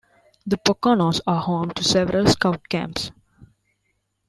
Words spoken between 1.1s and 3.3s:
are home to several Scout camps.